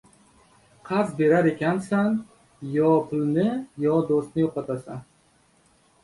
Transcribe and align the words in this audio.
•Qarz 0.87 1.09
berarkansan, 1.17 2.15
yo 2.75 2.87
pulni, 3.11 3.43
yo 3.83 3.99
do‘stni 4.07 4.43
yo‘qotasan. 4.45 5.05